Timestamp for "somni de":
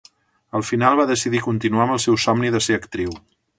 2.25-2.65